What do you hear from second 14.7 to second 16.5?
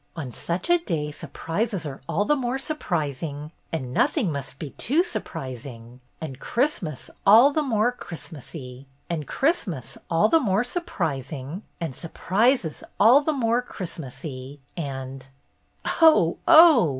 and —""Oh,